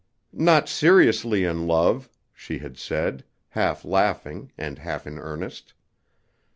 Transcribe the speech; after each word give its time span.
"Not 0.33 0.67
seriously 0.67 1.43
in 1.43 1.67
love," 1.67 2.09
she 2.33 2.57
had 2.57 2.75
said, 2.75 3.23
half 3.49 3.85
laughing, 3.85 4.51
and 4.57 4.79
half 4.79 5.05
in 5.05 5.19
earnest. 5.19 5.75